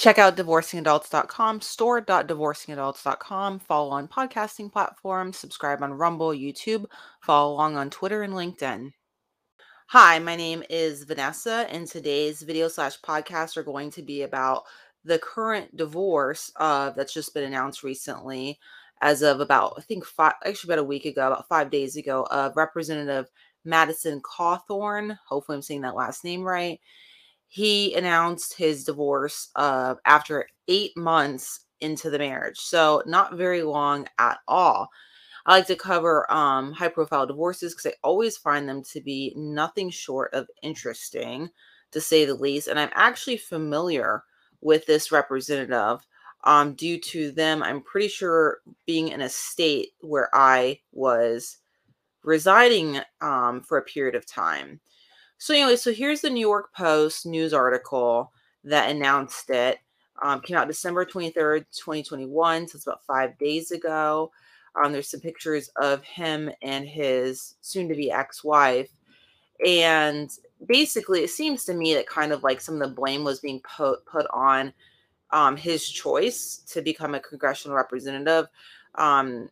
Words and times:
Check 0.00 0.18
out 0.18 0.34
divorcingadults.com, 0.34 1.60
store.divorcingadults.com, 1.60 3.58
follow 3.58 3.90
on 3.90 4.08
podcasting 4.08 4.72
platforms, 4.72 5.36
subscribe 5.36 5.82
on 5.82 5.92
Rumble, 5.92 6.30
YouTube, 6.30 6.86
follow 7.20 7.52
along 7.52 7.76
on 7.76 7.90
Twitter 7.90 8.22
and 8.22 8.32
LinkedIn. 8.32 8.94
Hi, 9.88 10.18
my 10.18 10.36
name 10.36 10.62
is 10.70 11.04
Vanessa, 11.04 11.66
and 11.68 11.86
today's 11.86 12.40
video 12.40 12.68
slash 12.68 12.98
podcast 13.02 13.58
are 13.58 13.62
going 13.62 13.90
to 13.90 14.00
be 14.00 14.22
about 14.22 14.62
the 15.04 15.18
current 15.18 15.76
divorce 15.76 16.50
uh, 16.56 16.88
that's 16.96 17.12
just 17.12 17.34
been 17.34 17.44
announced 17.44 17.82
recently, 17.82 18.58
as 19.02 19.20
of 19.20 19.40
about, 19.40 19.74
I 19.76 19.82
think, 19.82 20.06
five, 20.06 20.32
actually 20.46 20.68
about 20.72 20.82
a 20.82 20.84
week 20.84 21.04
ago, 21.04 21.26
about 21.26 21.46
five 21.46 21.70
days 21.70 21.96
ago, 21.96 22.26
of 22.30 22.56
Representative 22.56 23.26
Madison 23.66 24.22
Cawthorn. 24.22 25.18
Hopefully, 25.28 25.56
I'm 25.56 25.62
saying 25.62 25.82
that 25.82 25.94
last 25.94 26.24
name 26.24 26.40
right 26.42 26.80
he 27.50 27.94
announced 27.94 28.54
his 28.56 28.84
divorce 28.84 29.50
uh, 29.56 29.96
after 30.06 30.46
eight 30.68 30.96
months 30.96 31.66
into 31.80 32.08
the 32.08 32.18
marriage. 32.18 32.58
So, 32.58 33.02
not 33.06 33.34
very 33.34 33.64
long 33.64 34.06
at 34.18 34.38
all. 34.46 34.88
I 35.46 35.56
like 35.56 35.66
to 35.66 35.76
cover 35.76 36.30
um, 36.32 36.72
high 36.72 36.88
profile 36.88 37.26
divorces 37.26 37.74
because 37.74 37.92
I 37.92 37.96
always 38.04 38.36
find 38.36 38.68
them 38.68 38.84
to 38.92 39.00
be 39.00 39.32
nothing 39.36 39.90
short 39.90 40.32
of 40.32 40.48
interesting, 40.62 41.50
to 41.90 42.00
say 42.00 42.24
the 42.24 42.34
least. 42.34 42.68
And 42.68 42.78
I'm 42.78 42.90
actually 42.94 43.38
familiar 43.38 44.22
with 44.60 44.86
this 44.86 45.10
representative 45.10 46.06
um, 46.44 46.74
due 46.74 47.00
to 47.00 47.32
them, 47.32 47.64
I'm 47.64 47.82
pretty 47.82 48.08
sure, 48.08 48.58
being 48.86 49.08
in 49.08 49.22
a 49.22 49.28
state 49.28 49.88
where 50.00 50.30
I 50.32 50.80
was 50.92 51.56
residing 52.22 53.00
um, 53.20 53.62
for 53.62 53.78
a 53.78 53.82
period 53.82 54.14
of 54.14 54.26
time. 54.26 54.80
So 55.40 55.54
anyway, 55.54 55.76
so 55.76 55.90
here's 55.90 56.20
the 56.20 56.28
New 56.28 56.46
York 56.46 56.70
Post 56.74 57.24
news 57.24 57.54
article 57.54 58.30
that 58.62 58.90
announced 58.90 59.48
it. 59.48 59.78
Um, 60.22 60.42
came 60.42 60.58
out 60.58 60.68
December 60.68 61.06
23rd, 61.06 61.64
2021. 61.74 62.68
So 62.68 62.76
it's 62.76 62.86
about 62.86 63.06
five 63.06 63.38
days 63.38 63.70
ago. 63.70 64.30
Um, 64.76 64.92
there's 64.92 65.08
some 65.08 65.20
pictures 65.20 65.70
of 65.76 66.04
him 66.04 66.50
and 66.60 66.86
his 66.86 67.54
soon-to-be 67.62 68.10
ex-wife. 68.10 68.90
And 69.66 70.30
basically, 70.66 71.20
it 71.24 71.30
seems 71.30 71.64
to 71.64 71.74
me 71.74 71.94
that 71.94 72.06
kind 72.06 72.32
of 72.32 72.42
like 72.42 72.60
some 72.60 72.74
of 72.74 72.86
the 72.86 72.94
blame 72.94 73.24
was 73.24 73.40
being 73.40 73.60
put 73.60 74.04
put 74.04 74.26
on 74.34 74.74
um, 75.30 75.56
his 75.56 75.88
choice 75.88 76.58
to 76.66 76.82
become 76.82 77.14
a 77.14 77.20
congressional 77.20 77.78
representative. 77.78 78.46
Um, 78.96 79.48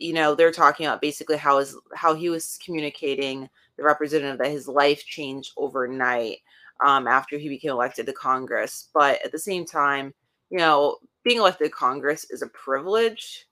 you 0.00 0.12
know, 0.12 0.34
they're 0.34 0.50
talking 0.50 0.86
about 0.86 1.00
basically 1.00 1.36
how 1.36 1.60
his 1.60 1.76
how 1.94 2.14
he 2.14 2.30
was 2.30 2.58
communicating 2.64 3.48
the 3.80 3.86
representative 3.86 4.38
that 4.38 4.52
his 4.52 4.68
life 4.68 5.04
changed 5.06 5.52
overnight 5.58 6.38
um, 6.84 7.08
after 7.08 7.38
he 7.38 7.48
became 7.50 7.72
elected 7.72 8.06
to 8.06 8.14
Congress. 8.14 8.90
But 8.94 9.24
at 9.24 9.32
the 9.32 9.40
same 9.40 9.66
time, 9.66 10.14
you 10.50 10.58
know, 10.58 10.98
being 11.24 11.38
elected 11.38 11.68
to 11.68 11.72
Congress 11.72 12.26
is 12.30 12.42
a 12.42 12.48
privilege 12.48 13.46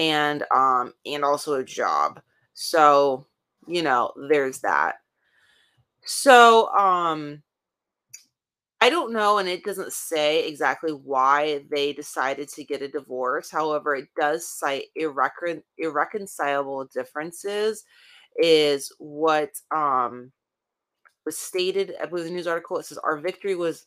and 0.00 0.44
um 0.54 0.94
and 1.06 1.24
also 1.24 1.54
a 1.54 1.64
job. 1.64 2.20
So, 2.54 3.26
you 3.68 3.82
know, 3.82 4.12
there's 4.30 4.60
that. 4.60 4.96
So, 6.06 6.68
um 6.74 7.42
I 8.80 8.90
don't 8.90 9.12
know, 9.12 9.38
and 9.38 9.48
it 9.48 9.64
doesn't 9.64 9.92
say 9.92 10.46
exactly 10.46 10.92
why 10.92 11.64
they 11.70 11.92
decided 11.94 12.48
to 12.50 12.64
get 12.64 12.82
a 12.82 12.88
divorce. 12.88 13.50
However, 13.50 13.94
it 13.94 14.08
does 14.20 14.46
cite 14.46 14.86
irrecon- 15.00 15.62
irreconcilable 15.78 16.84
differences 16.92 17.84
is 18.38 18.92
what 18.98 19.50
um 19.74 20.30
was 21.26 21.36
stated 21.36 21.94
i 22.00 22.06
believe 22.06 22.24
the 22.24 22.30
news 22.30 22.46
article 22.46 22.78
it 22.78 22.86
says 22.86 22.98
our 22.98 23.18
victory 23.18 23.56
was 23.56 23.86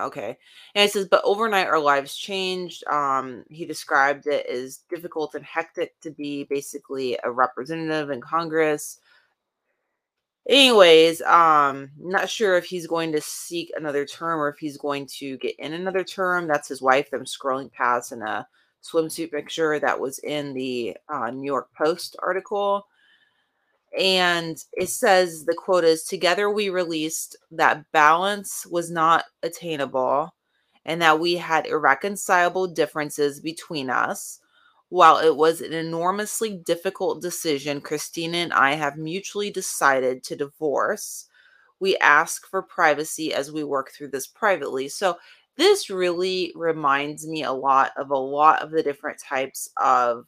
okay 0.00 0.36
and 0.74 0.84
it 0.84 0.90
says 0.90 1.06
but 1.06 1.20
overnight 1.22 1.66
our 1.66 1.78
lives 1.78 2.16
changed. 2.16 2.82
Um 2.88 3.44
he 3.50 3.66
described 3.66 4.26
it 4.26 4.46
as 4.46 4.80
difficult 4.88 5.34
and 5.34 5.44
hectic 5.44 6.00
to 6.00 6.10
be 6.10 6.44
basically 6.44 7.18
a 7.22 7.30
representative 7.30 8.10
in 8.10 8.20
congress. 8.22 8.98
Anyways 10.48 11.20
um 11.22 11.90
not 11.98 12.30
sure 12.30 12.56
if 12.56 12.64
he's 12.64 12.86
going 12.86 13.12
to 13.12 13.20
seek 13.20 13.70
another 13.76 14.06
term 14.06 14.40
or 14.40 14.48
if 14.48 14.56
he's 14.58 14.78
going 14.78 15.06
to 15.18 15.36
get 15.36 15.56
in 15.58 15.74
another 15.74 16.02
term. 16.04 16.48
That's 16.48 16.68
his 16.68 16.80
wife 16.80 17.10
i'm 17.12 17.26
scrolling 17.26 17.70
past 17.70 18.12
in 18.12 18.22
a 18.22 18.46
swimsuit 18.82 19.30
picture 19.30 19.78
that 19.78 20.00
was 20.00 20.20
in 20.20 20.54
the 20.54 20.96
uh, 21.12 21.30
new 21.30 21.44
york 21.44 21.68
post 21.76 22.16
article 22.22 22.86
and 23.98 24.56
it 24.72 24.88
says 24.88 25.44
the 25.44 25.54
quote 25.54 25.84
is 25.84 26.04
together 26.04 26.50
we 26.50 26.68
released 26.70 27.36
that 27.50 27.84
balance 27.92 28.66
was 28.66 28.90
not 28.90 29.24
attainable 29.42 30.34
and 30.84 31.00
that 31.02 31.20
we 31.20 31.36
had 31.36 31.66
irreconcilable 31.66 32.66
differences 32.66 33.40
between 33.40 33.90
us. 33.90 34.40
While 34.90 35.18
it 35.18 35.36
was 35.36 35.60
an 35.60 35.74
enormously 35.74 36.56
difficult 36.64 37.20
decision 37.22 37.80
cristina 37.82 38.38
and 38.38 38.52
i 38.54 38.72
have 38.74 38.96
mutually 38.96 39.50
decided 39.50 40.24
to 40.24 40.36
divorce 40.36 41.28
we 41.80 41.96
ask 41.98 42.46
for 42.46 42.62
privacy 42.62 43.32
as 43.32 43.52
we 43.52 43.64
work 43.64 43.90
through 43.90 44.08
this 44.08 44.26
privately. 44.26 44.88
So 44.88 45.16
this 45.56 45.90
really 45.90 46.52
reminds 46.54 47.26
me 47.26 47.42
a 47.42 47.52
lot 47.52 47.92
of 47.96 48.10
a 48.10 48.16
lot 48.16 48.62
of 48.62 48.70
the 48.70 48.82
different 48.82 49.18
types 49.20 49.68
of 49.76 50.26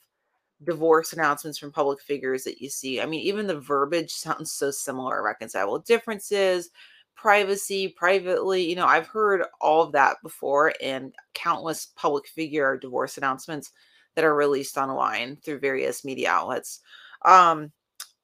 divorce 0.65 1.13
announcements 1.13 1.59
from 1.59 1.73
public 1.73 2.01
figures 2.01 2.45
that 2.45 2.61
you 2.61 2.69
see. 2.69 3.01
I 3.01 3.07
mean, 3.07 3.21
even 3.21 3.47
the 3.47 3.61
verbiage 3.61 4.13
sounds 4.13 4.53
so 4.53 4.71
similar, 4.71 5.23
reconcilable 5.23 5.79
differences, 5.79 6.71
privacy, 7.15 7.89
privately. 7.89 8.69
You 8.69 8.77
know, 8.77 8.87
I've 8.87 9.07
heard 9.07 9.45
all 9.61 9.83
of 9.83 9.93
that 9.93 10.17
before 10.23 10.71
in 10.81 11.13
countless 11.35 11.87
public 11.97 12.27
figure 12.29 12.77
divorce 12.77 13.19
announcements 13.19 13.73
that 14.15 14.25
are 14.25 14.35
released 14.35 14.77
online 14.77 15.37
through 15.37 15.61
various 15.61 16.05
media 16.05 16.31
outlets. 16.31 16.81
Um, 17.25 17.73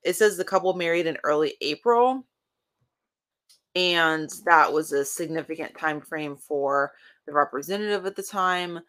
it 0.03 0.17
says 0.17 0.37
the 0.37 0.45
couple 0.45 0.73
married 0.75 1.07
in 1.07 1.19
early 1.25 1.55
April. 1.61 2.27
And 3.75 4.31
that 4.47 4.73
was 4.73 4.93
a 4.93 5.05
significant 5.05 5.77
time 5.79 6.01
frame 6.01 6.37
for 6.37 6.93
the 7.27 7.33
representative 7.33 8.07
at 8.07 8.17
the 8.17 8.23
time 8.23 8.81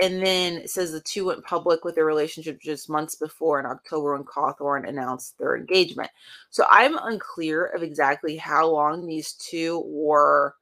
and 0.00 0.24
then 0.24 0.54
it 0.54 0.70
says 0.70 0.92
the 0.92 1.00
two 1.00 1.26
went 1.26 1.44
public 1.44 1.84
with 1.84 1.94
their 1.94 2.04
relationship 2.04 2.60
just 2.60 2.88
months 2.88 3.16
before 3.16 3.60
in 3.60 3.66
October 3.66 4.14
when 4.14 4.24
Cawthorn 4.24 4.88
announced 4.88 5.38
their 5.38 5.56
engagement. 5.56 6.10
So 6.50 6.64
I'm 6.70 6.96
unclear 6.98 7.66
of 7.66 7.82
exactly 7.82 8.36
how 8.36 8.68
long 8.68 9.06
these 9.06 9.34
two 9.34 9.82
were 9.86 10.54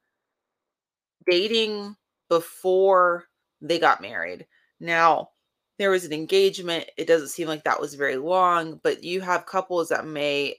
dating 1.29 1.97
before 2.29 3.27
they 3.61 3.79
got 3.79 4.01
married. 4.03 4.47
Now, 4.81 5.31
there 5.79 5.91
was 5.91 6.05
an 6.05 6.13
engagement. 6.13 6.87
It 6.97 7.07
doesn't 7.07 7.29
seem 7.29 7.49
like 7.49 7.65
that 7.65 7.81
was 7.81 7.95
very 7.95 8.17
long, 8.17 8.81
but 8.83 9.03
you 9.03 9.21
have 9.21 9.47
couples 9.47 9.89
that 9.89 10.07
may 10.07 10.57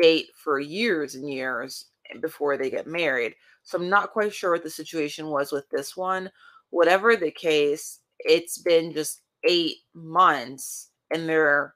date 0.00 0.28
for 0.34 0.58
years 0.58 1.14
and 1.14 1.30
years 1.30 1.86
before 2.20 2.56
they 2.56 2.70
get 2.70 2.86
married. 2.86 3.34
So 3.62 3.78
I'm 3.78 3.88
not 3.88 4.12
quite 4.12 4.32
sure 4.32 4.52
what 4.52 4.62
the 4.62 4.70
situation 4.70 5.26
was 5.26 5.52
with 5.52 5.68
this 5.70 5.96
one 5.96 6.30
whatever 6.70 7.16
the 7.16 7.30
case, 7.30 8.00
it's 8.20 8.58
been 8.58 8.92
just 8.92 9.22
eight 9.44 9.76
months 9.94 10.90
and 11.10 11.28
they're 11.28 11.74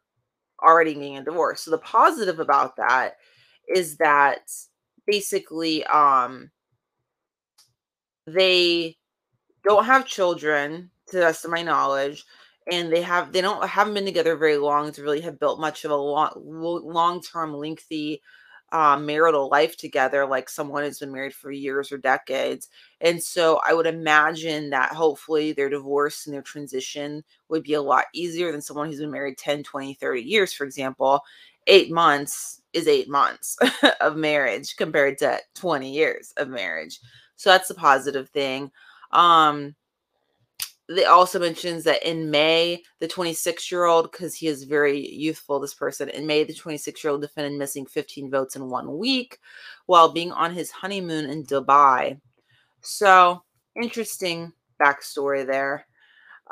already 0.63 0.95
getting 0.95 1.17
a 1.17 1.25
divorce. 1.25 1.63
So 1.63 1.71
the 1.71 1.79
positive 1.79 2.41
about 2.41 2.77
that 2.77 3.15
is 3.69 3.97
that 3.99 4.51
basically 5.07 5.85
um 5.85 6.51
they 8.27 8.97
don't 9.65 9.85
have 9.85 10.07
children 10.07 10.91
to 11.09 11.17
the 11.17 11.23
best 11.23 11.45
of 11.45 11.51
my 11.51 11.63
knowledge 11.63 12.25
and 12.71 12.93
they 12.93 13.03
have 13.03 13.33
they 13.33 13.41
don't 13.41 13.67
haven't 13.67 13.95
been 13.95 14.05
together 14.05 14.37
very 14.37 14.57
long 14.57 14.93
to 14.93 15.03
really 15.03 15.21
have 15.21 15.41
built 15.41 15.61
much 15.61 15.85
of 15.85 15.91
a 15.91 15.97
long 15.97 16.31
long-term 16.37 17.55
lengthy 17.55 18.21
uh, 18.73 18.97
marital 18.99 19.49
life 19.49 19.77
together 19.77 20.27
like 20.27 20.49
someone 20.49 20.85
has 20.85 20.99
been 20.99 21.13
married 21.13 21.35
for 21.35 21.51
years 21.51 21.91
or 21.91 21.99
decades. 21.99 22.69
And 23.01 23.23
so 23.23 23.61
I 23.67 23.75
would 23.75 23.87
imagine 23.87 24.71
that 24.71 24.93
hopefully 24.93 25.53
their 25.53 25.69
divorce 25.69 26.27
and 26.27 26.35
their 26.35 26.43
transition 26.43 27.25
would 27.49 27.63
be 27.65 27.75
a 27.75 27.83
lot 27.83 28.05
easier 28.15 28.53
than 28.53 28.63
someone 28.63 28.89
who's 28.89 29.01
been 29.01 29.11
married 29.11 29.39
10, 29.39 29.63
20, 29.65 29.95
30 29.95 30.23
years, 30.23 30.53
for 30.53 30.65
example. 30.65 31.23
Eight 31.67 31.91
months 31.91 32.63
is 32.73 32.89
eight 32.89 33.09
months 33.09 33.59
of 34.01 34.17
marriage 34.17 34.77
compared 34.77 35.19
to 35.19 35.41
20 35.55 35.93
years 35.93 36.33
of 36.37 36.49
marriage. 36.49 37.01
So 37.37 37.51
that's 37.51 37.71
a 37.71 37.75
positive 37.75 38.29
thing. 38.31 38.71
Um, 39.13 39.75
they 40.91 41.05
also 41.05 41.39
mentions 41.39 41.85
that 41.85 42.03
in 42.09 42.31
May, 42.31 42.83
the 42.99 43.07
26 43.07 43.71
year 43.71 43.85
old, 43.85 44.11
because 44.11 44.35
he 44.35 44.49
is 44.49 44.65
very 44.65 45.09
youthful, 45.09 45.61
this 45.61 45.75
person, 45.75 46.09
in 46.09 46.27
May, 46.27 46.43
the 46.43 46.53
26 46.53 47.05
year 47.05 47.13
old 47.13 47.21
defended 47.21 47.59
missing 47.59 47.87
15 47.87 48.29
votes 48.31 48.57
in 48.57 48.69
one 48.69 48.99
week 48.99 49.39
while 49.87 50.13
being 50.13 50.33
on 50.33 50.53
his 50.53 50.71
honeymoon 50.71 51.31
in 51.31 51.45
Dubai. 51.45 52.21
So, 52.81 53.43
interesting 53.81 54.53
backstory 54.83 55.47
there. 55.47 55.87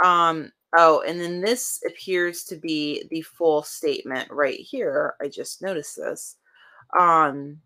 Um, 0.05 0.53
oh, 0.77 1.03
and 1.07 1.21
then 1.21 1.41
this 1.41 1.81
appears 1.85 2.45
to 2.45 2.57
be 2.57 3.09
the 3.11 3.23
full 3.23 3.65
statement 3.65 4.31
right 4.31 4.61
here. 4.61 5.15
I 5.21 5.29
just 5.29 5.63
noticed 5.63 5.97
this. 5.97 6.37
Um, 6.99 7.61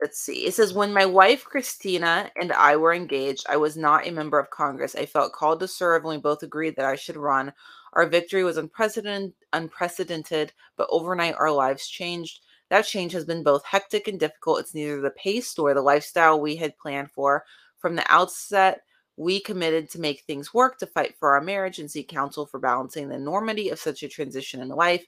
let's 0.00 0.18
see. 0.18 0.46
It 0.46 0.54
says 0.54 0.72
when 0.72 0.92
my 0.92 1.04
wife 1.04 1.44
Cristina 1.44 2.30
and 2.40 2.52
I 2.52 2.76
were 2.76 2.94
engaged, 2.94 3.46
I 3.48 3.56
was 3.56 3.76
not 3.76 4.06
a 4.06 4.10
member 4.10 4.38
of 4.38 4.50
Congress. 4.50 4.94
I 4.94 5.06
felt 5.06 5.32
called 5.32 5.60
to 5.60 5.68
serve, 5.68 6.02
and 6.02 6.10
we 6.10 6.18
both 6.18 6.42
agreed 6.42 6.76
that 6.76 6.86
I 6.86 6.96
should 6.96 7.16
run. 7.16 7.52
Our 7.92 8.06
victory 8.06 8.44
was 8.44 8.56
unprecedented, 8.56 9.34
unprecedented, 9.52 10.52
but 10.76 10.88
overnight 10.90 11.34
our 11.38 11.50
lives 11.50 11.88
changed. 11.88 12.40
That 12.70 12.86
change 12.86 13.12
has 13.12 13.24
been 13.24 13.42
both 13.42 13.64
hectic 13.64 14.08
and 14.08 14.18
difficult. 14.18 14.60
It's 14.60 14.74
neither 14.74 15.00
the 15.00 15.10
pace 15.10 15.56
nor 15.58 15.74
the 15.74 15.82
lifestyle 15.82 16.40
we 16.40 16.56
had 16.56 16.78
planned 16.78 17.10
for. 17.10 17.44
From 17.78 17.96
the 17.96 18.04
outset, 18.10 18.82
we 19.16 19.40
committed 19.40 19.90
to 19.90 20.00
make 20.00 20.22
things 20.22 20.54
work, 20.54 20.78
to 20.78 20.86
fight 20.86 21.14
for 21.18 21.34
our 21.34 21.40
marriage, 21.42 21.78
and 21.78 21.90
seek 21.90 22.08
counsel 22.08 22.46
for 22.46 22.58
balancing 22.58 23.08
the 23.08 23.16
enormity 23.16 23.68
of 23.68 23.78
such 23.78 24.02
a 24.02 24.08
transition 24.08 24.60
in 24.60 24.68
life. 24.68 25.04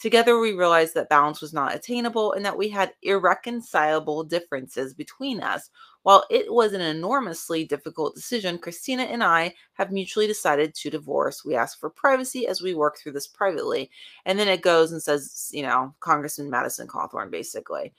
Together, 0.00 0.38
we 0.38 0.52
realized 0.52 0.94
that 0.94 1.08
balance 1.08 1.40
was 1.40 1.52
not 1.52 1.74
attainable 1.74 2.32
and 2.32 2.44
that 2.44 2.58
we 2.58 2.68
had 2.68 2.92
irreconcilable 3.02 4.24
differences 4.24 4.92
between 4.92 5.40
us. 5.40 5.70
While 6.02 6.26
it 6.30 6.52
was 6.52 6.74
an 6.74 6.82
enormously 6.82 7.64
difficult 7.64 8.14
decision, 8.14 8.58
Cristina 8.58 9.04
and 9.04 9.24
I 9.24 9.54
have 9.74 9.92
mutually 9.92 10.26
decided 10.26 10.74
to 10.74 10.90
divorce. 10.90 11.44
We 11.44 11.54
ask 11.54 11.80
for 11.80 11.88
privacy 11.88 12.46
as 12.46 12.60
we 12.60 12.74
work 12.74 12.98
through 12.98 13.12
this 13.12 13.26
privately. 13.26 13.90
And 14.26 14.38
then 14.38 14.48
it 14.48 14.60
goes 14.60 14.92
and 14.92 15.02
says, 15.02 15.48
you 15.52 15.62
know, 15.62 15.94
Congressman 16.00 16.50
Madison 16.50 16.86
Cawthorn, 16.86 17.30
basically. 17.30 17.94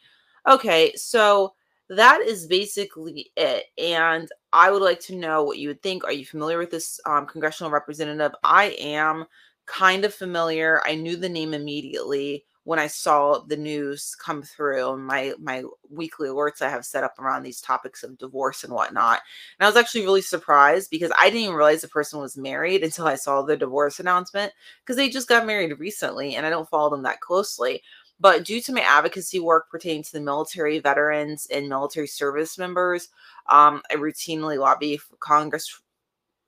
Okay, 0.48 0.94
so 0.96 1.54
that 1.90 2.22
is 2.22 2.46
basically 2.46 3.32
it. 3.36 3.66
And 3.78 4.30
I 4.54 4.70
would 4.70 4.84
like 4.84 5.00
to 5.02 5.16
know 5.16 5.44
what 5.44 5.58
you 5.58 5.70
would 5.70 5.82
think. 5.82 6.04
Are 6.04 6.12
you 6.12 6.26
familiar 6.26 6.60
with 6.60 6.70
this 6.72 7.00
um, 7.08 7.26
congressional 7.26 7.72
representative? 7.72 8.36
I 8.44 8.76
am 8.80 9.26
kind 9.66 10.06
of 10.06 10.14
familiar. 10.14 10.82
I 10.86 10.96
knew 10.96 11.16
the 11.16 11.30
name 11.30 11.54
immediately 11.54 12.46
when 12.66 12.80
I 12.80 12.88
saw 12.88 13.40
the 13.40 13.58
news 13.58 14.16
come 14.20 14.42
through 14.42 14.98
my 14.98 15.34
my 15.40 15.64
weekly 15.90 16.28
alerts 16.28 16.64
I 16.64 16.70
have 16.70 16.84
set 16.84 17.04
up 17.04 17.18
around 17.20 17.44
these 17.44 17.62
topics 17.62 18.04
of 18.04 18.18
divorce 18.18 18.64
and 18.64 18.74
whatnot. 18.74 19.22
And 19.60 19.66
I 19.66 19.70
was 19.70 19.78
actually 19.78 20.02
really 20.02 20.22
surprised 20.22 20.90
because 20.90 21.12
I 21.18 21.30
didn't 21.30 21.44
even 21.44 21.56
realize 21.56 21.82
the 21.82 21.88
person 21.88 22.20
was 22.20 22.38
married 22.38 22.84
until 22.84 23.06
I 23.06 23.16
saw 23.16 23.44
the 23.44 23.56
divorce 23.56 24.00
announcement 24.00 24.52
because 24.84 24.98
they 24.98 25.10
just 25.10 25.30
got 25.30 25.46
married 25.46 25.80
recently 25.80 26.36
and 26.36 26.46
I 26.46 26.50
don't 26.50 26.70
follow 26.70 26.90
them 26.90 27.04
that 27.04 27.22
closely. 27.22 27.84
But 28.20 28.46
due 28.46 28.62
to 28.62 28.74
my 28.74 28.82
advocacy 28.82 29.40
work 29.40 29.70
pertaining 29.70 30.04
to 30.04 30.14
the 30.14 30.22
military 30.22 30.80
veterans 30.80 31.48
and 31.52 31.70
military 31.70 32.08
service 32.08 32.58
members, 32.58 33.10
um, 33.48 33.82
I 33.92 33.96
routinely 33.96 34.58
lobby 34.58 34.98
for 34.98 35.18
Congress 35.18 35.82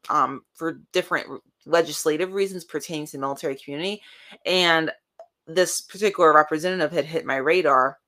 um, 0.10 0.44
for 0.54 0.80
different 0.94 1.42
legislative 1.68 2.34
reasons 2.34 2.64
pertaining 2.64 3.06
to 3.08 3.14
the 3.14 3.18
military 3.20 3.56
community. 3.56 4.02
And 4.46 4.92
this 5.46 5.82
particular 5.82 6.34
representative 6.34 6.92
had 6.92 7.06
hit 7.06 7.26
my 7.26 7.38
radar 7.38 8.00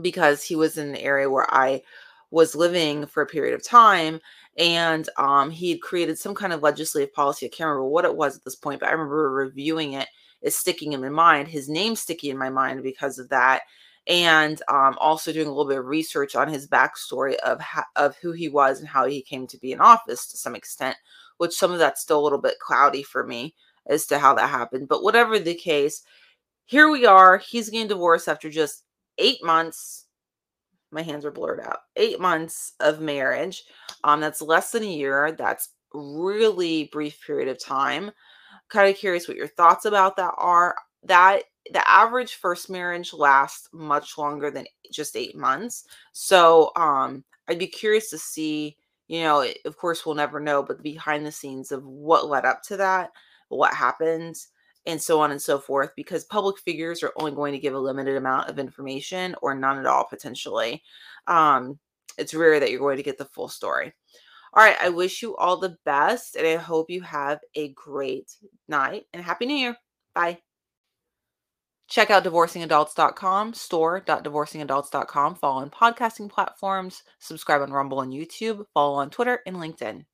because 0.00 0.42
he 0.42 0.56
was 0.56 0.78
in 0.78 0.88
an 0.88 0.96
area 0.96 1.28
where 1.28 1.52
I 1.52 1.82
was 2.30 2.54
living 2.54 3.06
for 3.06 3.22
a 3.22 3.26
period 3.26 3.54
of 3.54 3.64
time 3.64 4.20
and 4.58 5.08
um, 5.18 5.50
he 5.50 5.70
had 5.70 5.80
created 5.80 6.18
some 6.18 6.34
kind 6.34 6.52
of 6.52 6.62
legislative 6.62 7.14
policy. 7.14 7.46
I 7.46 7.48
can't 7.48 7.68
remember 7.68 7.84
what 7.84 8.04
it 8.04 8.16
was 8.16 8.36
at 8.36 8.44
this 8.44 8.56
point, 8.56 8.80
but 8.80 8.88
I 8.88 8.92
remember 8.92 9.30
reviewing 9.30 9.92
it. 9.92 10.08
It's 10.42 10.56
sticking 10.56 10.92
in 10.92 11.00
my 11.00 11.08
mind. 11.08 11.48
His 11.48 11.68
name's 11.68 12.00
sticky 12.00 12.30
in 12.30 12.38
my 12.38 12.50
mind 12.50 12.82
because 12.82 13.18
of 13.18 13.28
that. 13.28 13.62
And 14.08 14.60
um, 14.68 14.96
also 14.98 15.32
doing 15.32 15.46
a 15.46 15.50
little 15.50 15.68
bit 15.68 15.78
of 15.78 15.86
research 15.86 16.34
on 16.34 16.48
his 16.48 16.66
backstory 16.66 17.34
of 17.36 17.60
of 17.94 18.16
who 18.16 18.32
he 18.32 18.48
was 18.48 18.80
and 18.80 18.88
how 18.88 19.06
he 19.06 19.20
came 19.20 19.46
to 19.46 19.58
be 19.58 19.72
in 19.72 19.80
office 19.80 20.26
to 20.28 20.38
some 20.38 20.54
extent, 20.54 20.96
which 21.38 21.54
some 21.54 21.72
of 21.72 21.78
that's 21.78 22.00
still 22.00 22.20
a 22.20 22.22
little 22.22 22.40
bit 22.40 22.58
cloudy 22.60 23.02
for 23.02 23.26
me 23.26 23.54
as 23.86 24.06
to 24.06 24.18
how 24.18 24.34
that 24.34 24.50
happened. 24.50 24.88
But 24.88 25.02
whatever 25.02 25.38
the 25.38 25.54
case, 25.54 26.02
here 26.66 26.90
we 26.90 27.06
are. 27.06 27.38
He's 27.38 27.70
getting 27.70 27.88
divorced 27.88 28.28
after 28.28 28.50
just 28.50 28.84
eight 29.16 29.42
months. 29.42 30.04
My 30.90 31.02
hands 31.02 31.24
are 31.24 31.30
blurred 31.30 31.60
out. 31.60 31.80
Eight 31.96 32.20
months 32.20 32.72
of 32.80 33.00
marriage. 33.00 33.64
Um, 34.04 34.20
that's 34.20 34.42
less 34.42 34.70
than 34.72 34.82
a 34.82 34.86
year. 34.86 35.32
That's 35.32 35.70
really 35.92 36.84
brief 36.92 37.20
period 37.26 37.48
of 37.48 37.58
time. 37.58 38.10
Kind 38.68 38.90
of 38.90 38.96
curious 38.96 39.26
what 39.26 39.36
your 39.36 39.48
thoughts 39.48 39.86
about 39.86 40.16
that 40.16 40.34
are. 40.36 40.76
That 41.04 41.42
the 41.72 41.88
average 41.88 42.34
first 42.34 42.70
marriage 42.70 43.12
lasts 43.12 43.68
much 43.72 44.18
longer 44.18 44.50
than 44.50 44.66
just 44.90 45.16
eight 45.16 45.36
months. 45.36 45.84
So 46.12 46.72
um, 46.76 47.24
I'd 47.48 47.58
be 47.58 47.66
curious 47.66 48.10
to 48.10 48.18
see 48.18 48.76
you 49.08 49.22
know, 49.22 49.46
of 49.64 49.76
course, 49.76 50.04
we'll 50.04 50.14
never 50.14 50.38
know, 50.38 50.62
but 50.62 50.82
behind 50.82 51.26
the 51.26 51.32
scenes 51.32 51.72
of 51.72 51.84
what 51.84 52.28
led 52.28 52.44
up 52.44 52.62
to 52.64 52.76
that, 52.76 53.10
what 53.48 53.74
happened, 53.74 54.36
and 54.86 55.00
so 55.00 55.20
on 55.20 55.30
and 55.30 55.42
so 55.42 55.58
forth, 55.58 55.90
because 55.96 56.24
public 56.24 56.58
figures 56.58 57.02
are 57.02 57.12
only 57.16 57.32
going 57.32 57.52
to 57.52 57.58
give 57.58 57.74
a 57.74 57.78
limited 57.78 58.16
amount 58.16 58.48
of 58.48 58.58
information 58.58 59.34
or 59.42 59.54
none 59.54 59.78
at 59.78 59.86
all, 59.86 60.04
potentially. 60.04 60.82
Um, 61.26 61.78
it's 62.16 62.34
rare 62.34 62.60
that 62.60 62.70
you're 62.70 62.80
going 62.80 62.96
to 62.96 63.02
get 63.02 63.18
the 63.18 63.24
full 63.26 63.48
story. 63.48 63.92
All 64.54 64.64
right, 64.64 64.76
I 64.80 64.88
wish 64.88 65.22
you 65.22 65.36
all 65.36 65.58
the 65.58 65.76
best, 65.84 66.36
and 66.36 66.46
I 66.46 66.56
hope 66.56 66.90
you 66.90 67.02
have 67.02 67.38
a 67.54 67.68
great 67.72 68.32
night 68.66 69.04
and 69.12 69.22
Happy 69.22 69.46
New 69.46 69.56
Year. 69.56 69.76
Bye. 70.14 70.38
Check 71.88 72.10
out 72.10 72.22
divorcingadults.com, 72.22 73.54
store.divorcingadults.com. 73.54 75.34
Follow 75.36 75.60
on 75.62 75.70
podcasting 75.70 76.28
platforms, 76.30 77.02
subscribe 77.18 77.62
on 77.62 77.72
Rumble 77.72 78.02
and 78.02 78.12
YouTube, 78.12 78.64
follow 78.74 78.94
on 78.96 79.10
Twitter 79.10 79.40
and 79.46 79.56
LinkedIn. 79.56 80.04